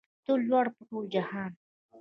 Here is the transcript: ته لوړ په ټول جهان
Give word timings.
ته 0.25 0.31
لوړ 0.47 0.65
په 0.75 0.81
ټول 0.89 1.03
جهان 1.13 1.51